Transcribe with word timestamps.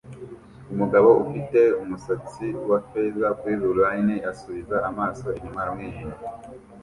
Umugabo 0.73 1.09
ufite 1.23 1.59
umusatsi 1.81 2.47
wa 2.69 2.79
feza 2.87 3.27
kuri 3.39 3.55
ruline 3.63 4.15
asubiza 4.31 4.75
amaso 4.89 5.27
inyuma 5.37 5.59
aramwenyura 5.63 6.17